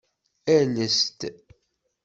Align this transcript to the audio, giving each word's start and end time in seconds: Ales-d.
Ales-d. 0.55 1.19